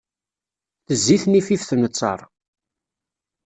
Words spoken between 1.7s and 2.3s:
n ttaṛ.